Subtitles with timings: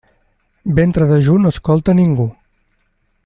[0.77, 2.29] Ventre dejú no escolta a ningú.